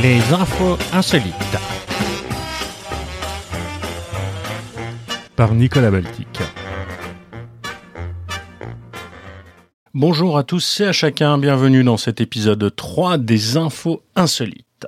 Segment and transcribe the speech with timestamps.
[0.00, 1.34] Les infos insolites.
[5.34, 6.38] Par Nicolas Baltic.
[9.94, 14.86] Bonjour à tous et à chacun, bienvenue dans cet épisode 3 des infos insolites.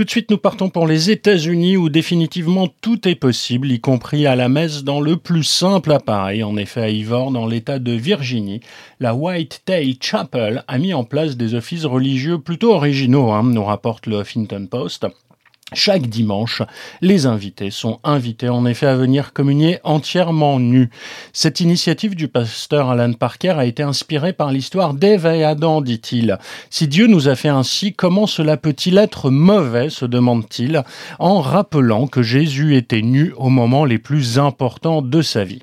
[0.00, 4.26] Tout de suite, nous partons pour les États-Unis où définitivement tout est possible, y compris
[4.26, 6.42] à la messe dans le plus simple appareil.
[6.42, 8.62] En effet, à Ivor, dans l'État de Virginie,
[8.98, 13.62] la White Tail Chapel a mis en place des offices religieux plutôt originaux, hein, nous
[13.62, 15.06] rapporte le Huffington Post.
[15.72, 16.62] Chaque dimanche,
[17.00, 20.90] les invités sont invités en effet à venir communier entièrement nus.
[21.32, 26.38] Cette initiative du pasteur Alan Parker a été inspirée par l'histoire d'Ève et Adam, dit-il.
[26.70, 30.82] Si Dieu nous a fait ainsi, comment cela peut-il être mauvais, se demande-t-il,
[31.18, 35.62] en rappelant que Jésus était nu au moment les plus importants de sa vie.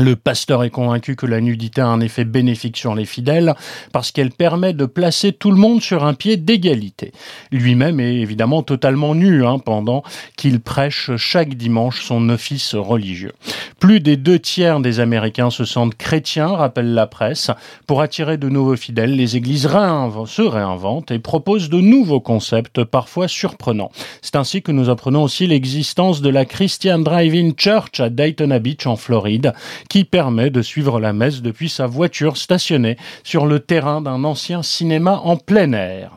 [0.00, 3.54] Le pasteur est convaincu que la nudité a un effet bénéfique sur les fidèles
[3.92, 7.12] parce qu'elle permet de placer tout le monde sur un pied d'égalité.
[7.52, 10.02] Lui-même est évidemment totalement nu hein, pendant
[10.38, 13.32] qu'il prêche chaque dimanche son office religieux.
[13.78, 17.50] Plus des deux tiers des Américains se sentent chrétiens, rappelle la presse.
[17.86, 23.28] Pour attirer de nouveaux fidèles, les églises se réinventent et proposent de nouveaux concepts parfois
[23.28, 23.90] surprenants.
[24.22, 28.86] C'est ainsi que nous apprenons aussi l'existence de la Christian Drive-In Church à Daytona Beach
[28.86, 29.52] en Floride
[29.90, 34.62] qui permet de suivre la messe depuis sa voiture stationnée sur le terrain d'un ancien
[34.62, 36.12] cinéma en plein air.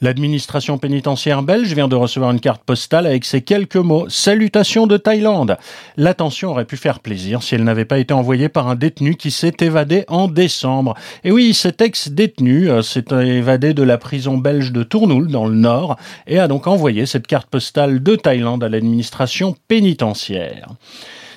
[0.00, 4.96] L'administration pénitentiaire belge vient de recevoir une carte postale avec ces quelques mots Salutations de
[4.96, 5.58] Thaïlande.
[5.96, 9.32] L'attention aurait pu faire plaisir si elle n'avait pas été envoyée par un détenu qui
[9.32, 10.94] s'est évadé en décembre.
[11.24, 15.56] Et oui, cet ex-détenu euh, s'est évadé de la prison belge de Tournoul dans le
[15.56, 15.96] nord
[16.28, 20.68] et a donc envoyé cette carte postale de Thaïlande à l'administration pénitentiaire.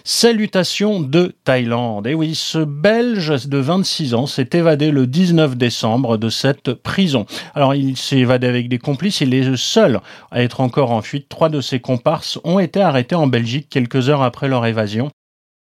[0.04, 2.08] Salutations de Thaïlande.
[2.08, 7.26] Et oui, ce Belge de 26 ans s'est évadé le 19 décembre de cette prison.
[7.54, 9.22] Alors, il s'est évadé avec des complices.
[9.22, 10.00] Il est le seul
[10.32, 11.30] à être encore en fuite.
[11.30, 15.10] Trois de ses comparses ont été arrêtés en Belgique quelques heures après leur évasion.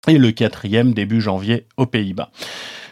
[0.07, 2.29] Et le quatrième début janvier aux Pays-Bas.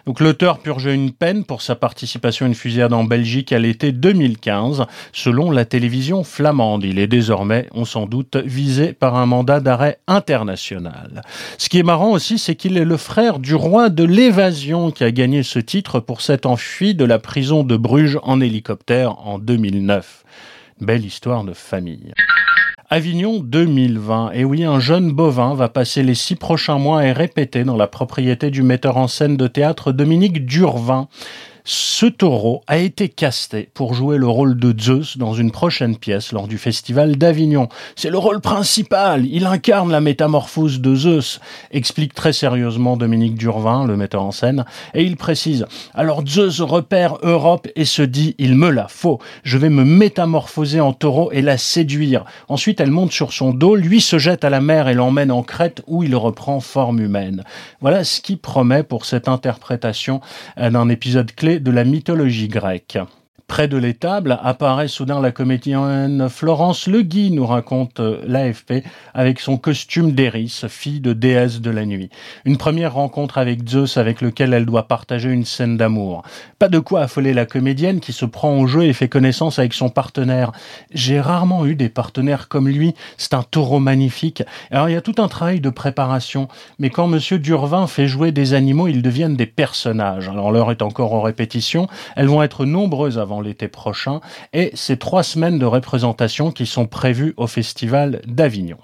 [0.06, 3.92] Donc l'auteur purgeait une peine pour sa participation à une fusillade en Belgique à l'été
[3.92, 6.84] 2015, selon la télévision flamande.
[6.84, 11.24] Il est désormais, on s'en doute, visé par un mandat d'arrêt international.
[11.58, 15.04] Ce qui est marrant aussi, c'est qu'il est le frère du roi de l'évasion qui
[15.04, 19.40] a gagné ce titre pour s'être enfui de la prison de Bruges en hélicoptère en
[19.40, 20.24] 2009.
[20.82, 22.14] Belle histoire de famille.
[22.96, 24.32] Avignon 2020.
[24.36, 27.88] Et oui, un jeune bovin va passer les six prochains mois à répéter dans la
[27.88, 31.10] propriété du metteur en scène de théâtre Dominique Durvin.
[31.68, 36.32] Ce taureau a été casté pour jouer le rôle de Zeus dans une prochaine pièce
[36.32, 37.70] lors du festival d'Avignon.
[37.96, 41.40] C'est le rôle principal, il incarne la métamorphose de Zeus,
[41.72, 45.66] explique très sérieusement Dominique Durvin, le metteur en scène, et il précise
[45.96, 50.82] Alors Zeus repère Europe et se dit Il me la faut, je vais me métamorphoser
[50.82, 52.26] en taureau et la séduire.
[52.48, 55.42] Ensuite, elle monte sur son dos, lui se jette à la mer et l'emmène en
[55.42, 57.44] Crète où il reprend forme humaine.
[57.82, 60.22] Voilà ce qui promet pour cette interprétation
[60.60, 63.00] euh, d'un épisode clé de la mythologie grecque.
[63.48, 68.84] Près de l'étable apparaît soudain la comédienne Florence Legui, nous raconte euh, l'AFP,
[69.14, 72.10] avec son costume d'Eris, fille de déesse de la nuit.
[72.46, 76.24] Une première rencontre avec Zeus avec lequel elle doit partager une scène d'amour.
[76.58, 79.76] Pas de quoi affoler la comédienne qui se prend au jeu et fait connaissance avec
[79.76, 80.52] son partenaire.
[80.92, 84.42] J'ai rarement eu des partenaires comme lui, c'est un taureau magnifique.
[84.72, 86.48] Alors il y a tout un travail de préparation,
[86.80, 90.30] mais quand monsieur Durvin fait jouer des animaux, ils deviennent des personnages.
[90.30, 94.22] Alors l'heure est encore en répétition, elles vont être nombreuses avant l'été prochain,
[94.54, 98.78] et ces trois semaines de représentation qui sont prévues au Festival d'Avignon.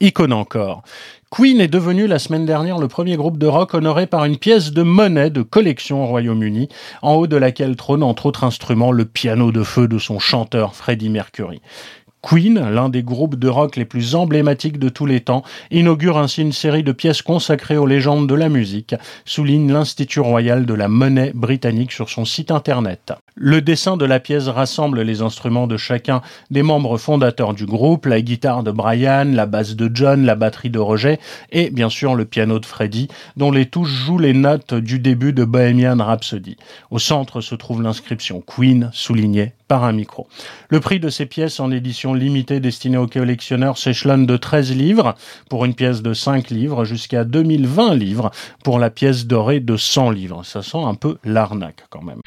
[0.00, 0.82] Icône encore.
[1.30, 4.72] Queen est devenu la semaine dernière le premier groupe de rock honoré par une pièce
[4.72, 6.68] de monnaie de collection au Royaume-Uni,
[7.00, 10.74] en haut de laquelle trône entre autres instruments le piano de feu de son chanteur
[10.74, 11.62] Freddie Mercury.
[12.22, 16.42] Queen, l'un des groupes de rock les plus emblématiques de tous les temps, inaugure ainsi
[16.42, 20.88] une série de pièces consacrées aux légendes de la musique, souligne l'Institut royal de la
[20.88, 23.12] monnaie britannique sur son site internet.
[23.36, 28.06] Le dessin de la pièce rassemble les instruments de chacun des membres fondateurs du groupe,
[28.06, 31.20] la guitare de Brian, la basse de John, la batterie de Roger
[31.52, 35.32] et bien sûr le piano de Freddie, dont les touches jouent les notes du début
[35.32, 36.56] de Bohemian Rhapsody.
[36.90, 40.28] Au centre se trouve l'inscription Queen, soulignée par un micro.
[40.70, 45.14] Le prix de ces pièces en édition limitée destinée aux collectionneurs s'échelonne de 13 livres
[45.48, 48.30] pour une pièce de 5 livres jusqu'à 2020 livres
[48.64, 50.44] pour la pièce dorée de 100 livres.
[50.44, 52.20] Ça sent un peu l'arnaque quand même.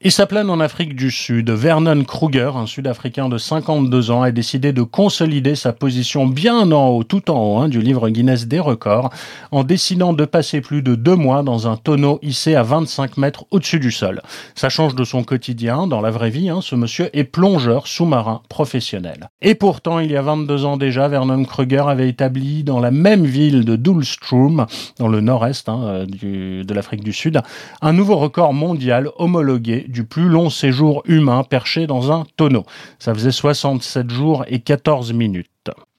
[0.00, 4.30] Et sa plane en Afrique du Sud, Vernon Kruger, un Sud-Africain de 52 ans, a
[4.30, 8.46] décidé de consolider sa position bien en haut, tout en haut, hein, du livre Guinness
[8.46, 9.10] des records,
[9.50, 13.44] en décidant de passer plus de deux mois dans un tonneau hissé à 25 mètres
[13.50, 14.22] au-dessus du sol.
[14.54, 18.42] Ça change de son quotidien, dans la vraie vie, hein, ce monsieur est plongeur sous-marin
[18.48, 19.07] professionnel.
[19.40, 23.24] Et pourtant, il y a 22 ans déjà, Vernon Kruger avait établi dans la même
[23.24, 24.66] ville de Dulstrom,
[24.98, 27.40] dans le nord-est hein, de l'Afrique du Sud,
[27.80, 32.64] un nouveau record mondial homologué du plus long séjour humain perché dans un tonneau.
[32.98, 35.48] Ça faisait 67 jours et 14 minutes.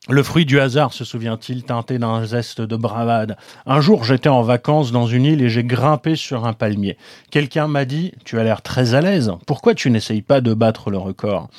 [0.07, 3.37] Le fruit du hasard, se souvient-il, teinté d'un zeste de bravade.
[3.67, 6.97] Un jour, j'étais en vacances dans une île et j'ai grimpé sur un palmier.
[7.29, 10.89] Quelqu'un m'a dit Tu as l'air très à l'aise, pourquoi tu n'essayes pas de battre
[10.89, 11.49] le record?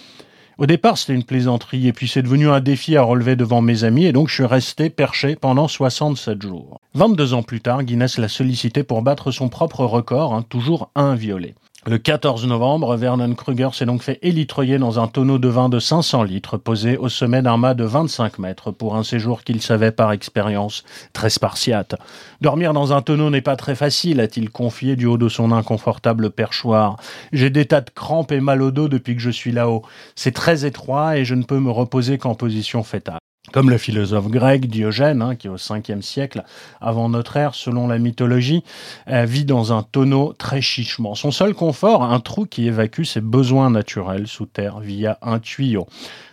[0.61, 3.85] Au départ, c'était une plaisanterie, et puis c'est devenu un défi à relever devant mes
[3.85, 6.79] amis, et donc je suis resté perché pendant 67 jours.
[6.93, 11.55] 22 ans plus tard, Guinness l'a sollicité pour battre son propre record, hein, toujours inviolé.
[11.87, 15.79] Le 14 novembre, Vernon Kruger s'est donc fait élitreiller dans un tonneau de vin de
[15.79, 19.91] 500 litres posé au sommet d'un mât de 25 mètres pour un séjour qu'il savait
[19.91, 20.85] par expérience
[21.15, 21.95] très spartiate.
[22.43, 26.29] Dormir dans un tonneau n'est pas très facile, a-t-il confié du haut de son inconfortable
[26.29, 26.97] perchoir.
[27.33, 29.83] J'ai des tas de crampes et mal au dos depuis que je suis là-haut.
[30.17, 33.21] C'est très étroit et je ne peux me reposer qu'en position fétale.
[33.53, 36.45] Comme le philosophe grec Diogène, hein, qui au 5e siècle
[36.81, 38.63] avant notre ère, selon la mythologie,
[39.09, 41.15] euh, vit dans un tonneau très chichement.
[41.17, 45.89] Son seul confort, un trou qui évacue ses besoins naturels sous terre via un tuyau.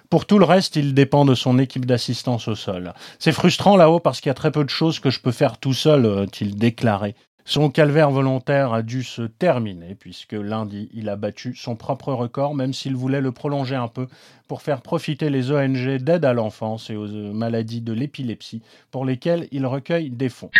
[0.09, 2.93] Pour tout le reste, il dépend de son équipe d'assistance au sol.
[3.19, 5.57] C'est frustrant là-haut parce qu'il y a très peu de choses que je peux faire
[5.57, 7.15] tout seul, a-t-il déclaré.
[7.49, 12.53] Son calvaire volontaire a dû se terminer, puisque lundi, il a battu son propre record,
[12.53, 14.09] même s'il voulait le prolonger un peu
[14.49, 18.61] pour faire profiter les ONG d'aide à l'enfance et aux maladies de l'épilepsie,
[18.91, 20.51] pour lesquelles il recueille des fonds.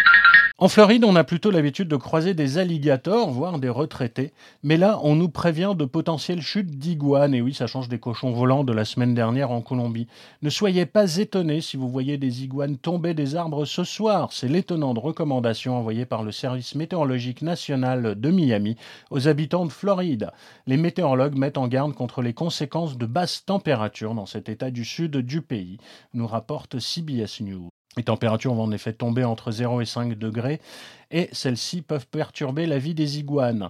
[0.59, 4.33] En Floride, on a plutôt l'habitude de croiser des alligators, voire des retraités.
[4.63, 7.35] Mais là, on nous prévient de potentielles chutes d'iguanes.
[7.35, 10.07] Et oui, ça change des cochons volants de la semaine dernière en Colombie.
[10.41, 14.33] Ne soyez pas étonnés si vous voyez des iguanes tomber des arbres ce soir.
[14.33, 18.77] C'est l'étonnante recommandation envoyée par le service météorologique national de Miami
[19.11, 20.31] aux habitants de Floride.
[20.65, 24.85] Les météorologues mettent en garde contre les conséquences de basses températures dans cet état du
[24.85, 25.77] sud du pays,
[26.15, 27.69] nous rapporte CBS News.
[27.97, 30.61] Les températures vont en effet tomber entre 0 et 5 degrés
[31.09, 33.69] et celles-ci peuvent perturber la vie des iguanes.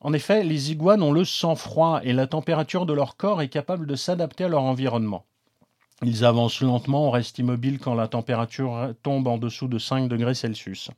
[0.00, 3.48] En effet, les iguanes ont le sang froid et la température de leur corps est
[3.48, 5.24] capable de s'adapter à leur environnement.
[6.02, 10.90] Ils avancent lentement, restent immobiles quand la température tombe en dessous de 5 degrés Celsius.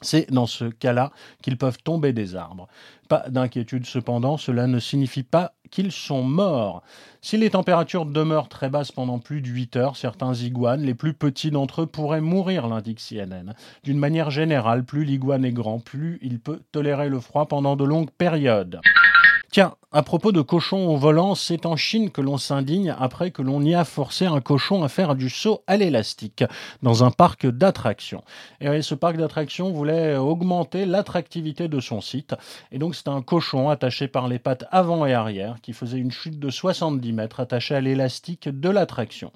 [0.00, 1.10] C'est dans ce cas-là
[1.42, 2.68] qu'ils peuvent tomber des arbres.
[3.08, 6.82] Pas d'inquiétude cependant, cela ne signifie pas qu'ils sont morts.
[7.20, 11.14] Si les températures demeurent très basses pendant plus de 8 heures, certains iguanes, les plus
[11.14, 13.54] petits d'entre eux, pourraient mourir, l'indique CNN.
[13.82, 17.84] D'une manière générale, plus l'iguane est grand, plus il peut tolérer le froid pendant de
[17.84, 18.80] longues périodes.
[19.50, 23.40] Tiens, à propos de cochons au volant, c'est en Chine que l'on s'indigne après que
[23.40, 26.44] l'on y a forcé un cochon à faire du saut à l'élastique
[26.82, 28.22] dans un parc d'attractions.
[28.60, 32.34] Et ce parc d'attractions voulait augmenter l'attractivité de son site.
[32.72, 36.10] Et donc c'est un cochon attaché par les pattes avant et arrière qui faisait une
[36.10, 39.32] chute de 70 mètres attaché à l'élastique de l'attraction.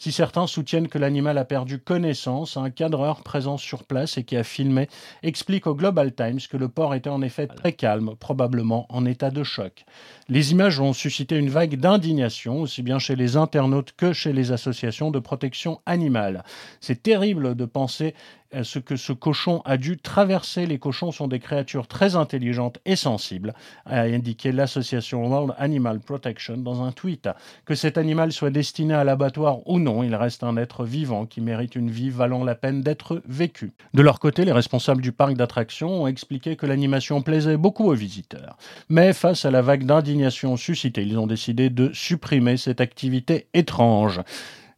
[0.00, 4.36] Si certains soutiennent que l'animal a perdu connaissance, un cadreur présent sur place et qui
[4.36, 4.88] a filmé
[5.24, 9.30] explique au Global Times que le porc était en effet très calme, probablement en état
[9.30, 9.84] de choc.
[10.28, 14.52] Les images ont suscité une vague d'indignation, aussi bien chez les internautes que chez les
[14.52, 16.44] associations de protection animale.
[16.80, 18.14] C'est terrible de penser
[18.62, 20.66] ce que ce cochon a dû traverser.
[20.66, 23.54] Les cochons sont des créatures très intelligentes et sensibles,
[23.86, 27.28] a indiqué l'association World Animal Protection dans un tweet.
[27.64, 31.40] Que cet animal soit destiné à l'abattoir ou non, il reste un être vivant qui
[31.40, 33.72] mérite une vie valant la peine d'être vécue.
[33.94, 37.94] De leur côté, les responsables du parc d'attractions ont expliqué que l'animation plaisait beaucoup aux
[37.94, 38.56] visiteurs.
[38.88, 44.20] Mais face à la vague d'indignation suscitée, ils ont décidé de supprimer cette activité étrange.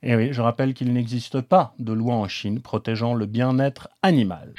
[0.03, 4.55] Et oui, je rappelle qu'il n'existe pas de loi en Chine protégeant le bien-être animal.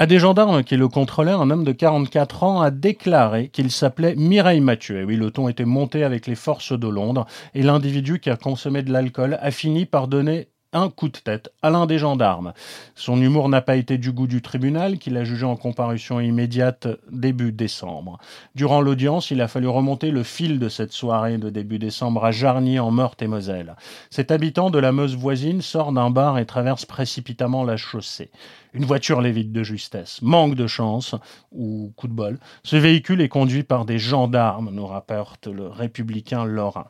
[0.00, 4.14] À des gendarmes qui le contrôlaient, un homme de 44 ans a déclaré qu'il s'appelait
[4.14, 5.00] Mireille Mathieu.
[5.00, 8.36] Et oui, le ton était monté avec les forces de Londres et l'individu qui a
[8.36, 12.52] consommé de l'alcool a fini par donner un coup de tête à l'un des gendarmes.
[12.94, 16.88] Son humour n'a pas été du goût du tribunal, qui l'a jugé en comparution immédiate
[17.10, 18.18] début décembre.
[18.54, 22.32] Durant l'audience, il a fallu remonter le fil de cette soirée de début décembre à
[22.32, 23.76] Jarny en Meurthe-et-Moselle.
[24.10, 28.30] Cet habitant de la Meuse voisine sort d'un bar et traverse précipitamment la chaussée.
[28.74, 30.20] Une voiture l'évite de justesse.
[30.20, 31.14] Manque de chance,
[31.52, 32.38] ou coup de bol.
[32.62, 36.88] Ce véhicule est conduit par des gendarmes, nous rapporte le républicain Lorrain.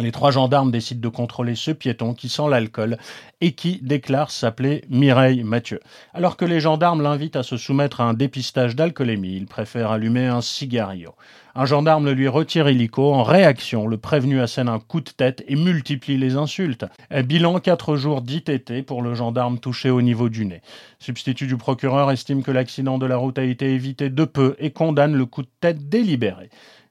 [0.00, 2.98] Les trois gendarmes décident de contrôler ce piéton qui sent l'alcool
[3.40, 5.80] et qui déclare s'appeler Mireille Mathieu.
[6.14, 10.26] Alors que les gendarmes l'invitent à se soumettre à un dépistage d'alcoolémie, il préfère allumer
[10.26, 11.14] un cigario.
[11.56, 13.12] Un gendarme lui retire illico.
[13.12, 16.84] En réaction, le prévenu assène un coup de tête et multiplie les insultes.
[17.24, 20.62] Bilan 4 jours d'ITT pour le gendarme touché au niveau du nez.
[21.00, 24.70] Substitut du procureur estime que l'accident de la route a été évité de peu et
[24.70, 26.50] condamne le coup de tête délibéré.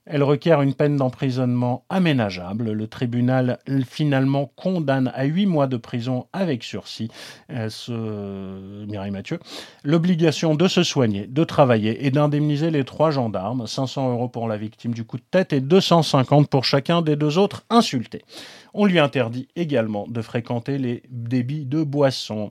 [0.10, 2.72] Elle requiert une peine d'emprisonnement aménageable.
[2.72, 7.10] Le tribunal finalement condamne à huit mois de prison avec sursis
[7.52, 8.86] euh, ce...
[8.86, 9.40] Mireille Mathieu.
[9.84, 14.58] L'obligation de se soigner, de travailler et d'indemniser les trois gendarmes, 500 euros pour la
[14.58, 18.24] victime du coup de tête et 250 pour chacun des deux autres insultés.
[18.74, 22.50] On lui interdit également de fréquenter les débits de boissons.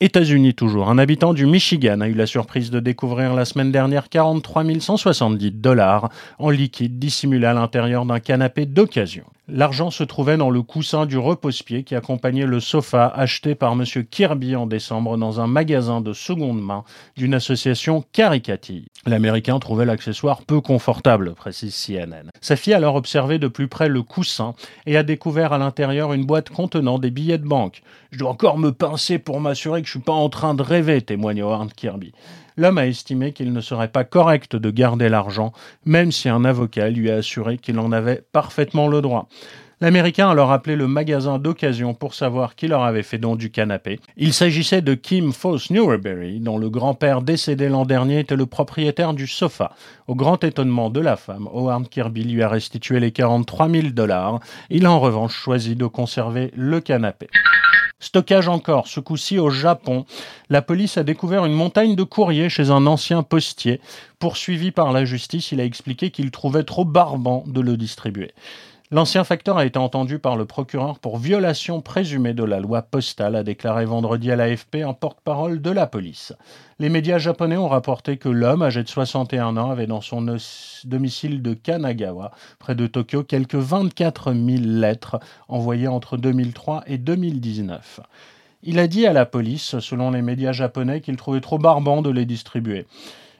[0.00, 0.90] États-Unis toujours.
[0.90, 5.52] Un habitant du Michigan a eu la surprise de découvrir la semaine dernière 43 170
[5.52, 9.24] dollars en liquide dissimulé à l'intérieur d'un canapé d'occasion.
[9.48, 13.84] L'argent se trouvait dans le coussin du repose-pied qui accompagnait le sofa acheté par M.
[14.10, 16.82] Kirby en décembre dans un magasin de seconde main
[17.16, 18.86] d'une association Caricati.
[19.06, 22.28] L'Américain trouvait l'accessoire peu confortable, précise CNN.
[22.40, 26.12] Sa fille a alors observé de plus près le coussin et a découvert à l'intérieur
[26.12, 27.82] une boîte contenant des billets de banque.
[28.10, 31.02] Je dois encore me pincer pour m'assurer que je suis pas en train de rêver,
[31.02, 32.12] témoigne Howard Kirby
[32.56, 35.52] l'homme a estimé qu'il ne serait pas correct de garder l'argent,
[35.84, 39.28] même si un avocat lui a assuré qu'il en avait parfaitement le droit.
[39.82, 43.50] L'Américain a alors appelé le magasin d'occasion pour savoir qui leur avait fait don du
[43.50, 44.00] canapé.
[44.16, 49.12] Il s'agissait de Kim Foss Newberry, dont le grand-père décédé l'an dernier était le propriétaire
[49.12, 49.72] du sofa.
[50.06, 54.40] Au grand étonnement de la femme, Howard Kirby lui a restitué les 43 000 dollars.
[54.70, 57.28] Il a en revanche choisi de conserver le canapé.
[58.00, 60.06] Stockage encore, ce coup-ci au Japon.
[60.48, 63.82] La police a découvert une montagne de courriers chez un ancien postier.
[64.20, 68.32] Poursuivi par la justice, il a expliqué qu'il trouvait trop barbant de le distribuer.
[68.92, 73.34] L'ancien facteur a été entendu par le procureur pour violation présumée de la loi postale,
[73.34, 76.32] a déclaré vendredi à l'AFP un porte-parole de la police.
[76.78, 80.24] Les médias japonais ont rapporté que l'homme, âgé de 61 ans, avait dans son
[80.84, 87.98] domicile de Kanagawa, près de Tokyo, quelques 24 000 lettres envoyées entre 2003 et 2019.
[88.62, 92.10] Il a dit à la police, selon les médias japonais, qu'il trouvait trop barbant de
[92.10, 92.86] les distribuer.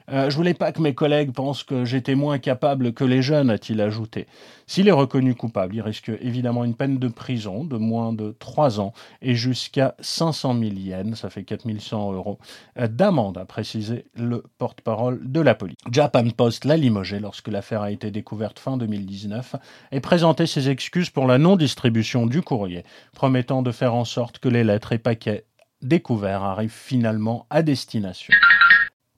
[0.09, 3.49] Euh, je voulais pas que mes collègues pensent que j'étais moins capable que les jeunes,
[3.49, 4.25] a-t-il ajouté.
[4.65, 8.79] S'il est reconnu coupable, il risque évidemment une peine de prison de moins de 3
[8.79, 12.39] ans et jusqu'à 500 000 yens, ça fait 4100 euros,
[12.79, 15.75] euh, d'amende, a précisé le porte-parole de la police.
[15.91, 19.57] Japan Post l'a limogé lorsque l'affaire a été découverte fin 2019
[19.91, 24.47] et présenté ses excuses pour la non-distribution du courrier, promettant de faire en sorte que
[24.47, 25.43] les lettres et paquets
[25.81, 28.33] découverts arrivent finalement à destination.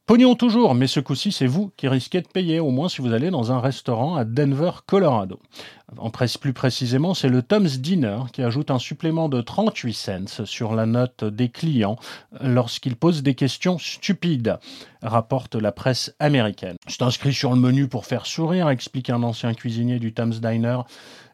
[0.09, 3.13] Pognon toujours, mais ce coup-ci, c'est vous qui risquez de payer, au moins si vous
[3.13, 5.39] allez dans un restaurant à Denver, Colorado.
[5.99, 10.45] En presse plus précisément, c'est le Tom's Dinner qui ajoute un supplément de 38 cents
[10.45, 11.95] sur la note des clients
[12.41, 14.57] lorsqu'ils posent des questions stupides,
[15.03, 16.77] rapporte la presse américaine.
[16.87, 20.79] C'est inscrit sur le menu pour faire sourire, explique un ancien cuisinier du Tom's Diner.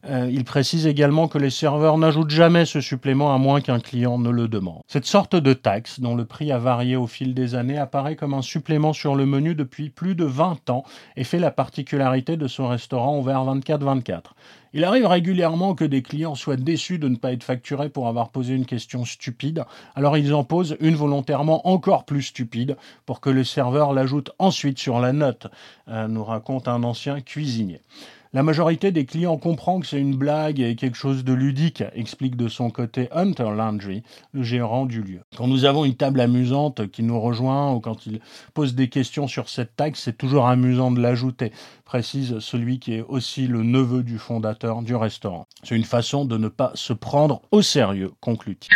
[0.08, 4.20] Euh, il précise également que les serveurs n'ajoutent jamais ce supplément à moins qu'un client
[4.20, 4.82] ne le demande.
[4.88, 8.34] Cette sorte de taxe, dont le prix a varié au fil des années, apparaît comme
[8.34, 10.84] un supplément sur le menu depuis plus de 20 ans
[11.16, 14.22] et fait la particularité de ce restaurant ouvert 24-24.
[14.74, 18.30] Il arrive régulièrement que des clients soient déçus de ne pas être facturés pour avoir
[18.30, 19.64] posé une question stupide,
[19.96, 24.78] alors ils en posent une volontairement encore plus stupide pour que le serveur l'ajoute ensuite
[24.78, 25.48] sur la note,
[25.88, 27.80] euh, nous raconte un ancien cuisinier.
[28.36, 32.36] La majorité des clients comprend que c'est une blague et quelque chose de ludique, explique
[32.36, 35.22] de son côté Hunter Landry, le gérant du lieu.
[35.38, 38.20] Quand nous avons une table amusante qui nous rejoint ou quand il
[38.54, 41.54] pose des questions sur cette taxe, c'est toujours amusant de l'ajouter,
[41.86, 45.48] précise celui qui est aussi le neveu du fondateur du restaurant.
[45.64, 48.76] C'est une façon de ne pas se prendre au sérieux, conclut-il.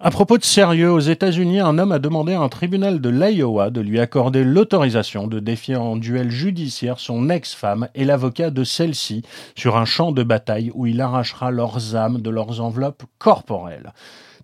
[0.00, 3.70] À propos de sérieux, aux États-Unis, un homme a demandé à un tribunal de l'Iowa
[3.70, 9.22] de lui accorder l'autorisation de défier en duel judiciaire son ex-femme et l'avocat de celle-ci
[9.56, 13.92] sur un champ de bataille où il arrachera leurs âmes de leurs enveloppes corporelles.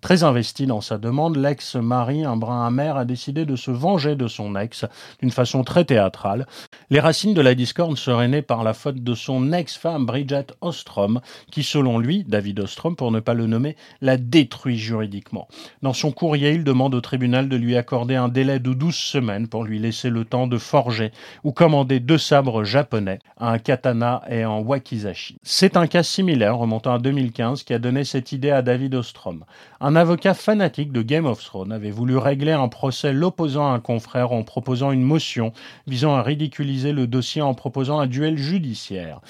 [0.05, 4.27] Très investi dans sa demande, l'ex-mari, un brin amer, a décidé de se venger de
[4.27, 4.85] son ex
[5.19, 6.45] d'une façon très théâtrale.
[6.91, 11.21] Les racines de la discorde seraient nées par la faute de son ex-femme Bridget Ostrom,
[11.49, 15.47] qui selon lui, David Ostrom pour ne pas le nommer, l'a détruit juridiquement.
[15.81, 19.47] Dans son courrier, il demande au tribunal de lui accorder un délai de 12 semaines
[19.47, 21.11] pour lui laisser le temps de forger
[21.43, 25.37] ou commander deux sabres japonais, un katana et un wakizashi.
[25.41, 29.45] C'est un cas similaire remontant à 2015 qui a donné cette idée à David Ostrom.
[29.87, 33.79] Un avocat fanatique de Game of Thrones avait voulu régler un procès l'opposant à un
[33.79, 35.53] confrère en proposant une motion
[35.85, 39.21] visant à ridiculiser le dossier en proposant un duel judiciaire.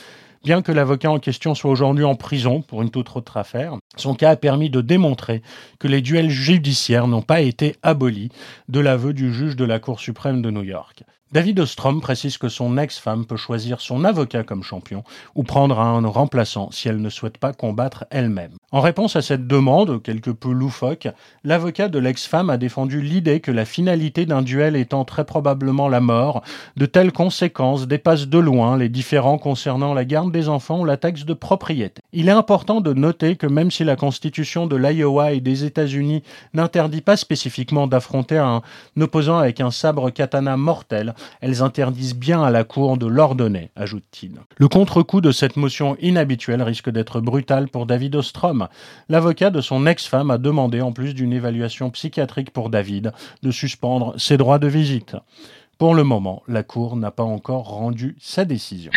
[0.46, 4.16] Bien que l'avocat en question soit aujourd'hui en prison pour une toute autre affaire, son
[4.16, 5.42] cas a permis de démontrer
[5.80, 8.30] que les duels judiciaires n'ont pas été abolis
[8.70, 11.04] de l'aveu du juge de la Cour suprême de New York.
[11.36, 16.06] David Ostrom précise que son ex-femme peut choisir son avocat comme champion ou prendre un
[16.08, 18.54] remplaçant si elle ne souhaite pas combattre elle-même.
[18.72, 21.08] En réponse à cette demande, quelque peu loufoque,
[21.44, 26.00] l'avocat de l'ex-femme a défendu l'idée que la finalité d'un duel étant très probablement la
[26.00, 26.44] mort,
[26.78, 30.98] de telles conséquences dépassent de loin les différends concernant la garde des enfants ou la
[30.98, 32.02] taxe de propriété.
[32.14, 36.24] Il est important de noter que même si la constitution de l'Iowa et des États-Unis
[36.54, 38.62] n'interdit pas spécifiquement d'affronter un
[39.00, 44.34] opposant avec un sabre katana mortel, elles interdisent bien à la Cour de l'ordonner, ajoute-t-il.
[44.58, 48.68] Le contre-coup de cette motion inhabituelle risque d'être brutal pour David Ostrom.
[49.08, 53.14] L'avocat de son ex-femme a demandé, en plus d'une évaluation psychiatrique pour David,
[53.44, 55.16] de suspendre ses droits de visite.
[55.78, 58.92] Pour le moment, la Cour n'a pas encore rendu sa décision.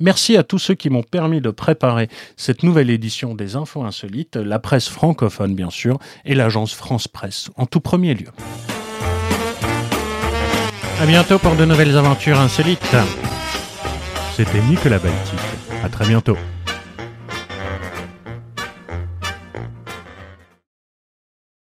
[0.00, 4.36] Merci à tous ceux qui m'ont permis de préparer cette nouvelle édition des Infos Insolites,
[4.36, 8.28] la presse francophone bien sûr, et l'agence France Presse en tout premier lieu.
[11.00, 12.96] À bientôt pour de nouvelles aventures insolites.
[14.36, 15.38] C'était Nicolas Baltic.
[15.82, 16.36] À très bientôt.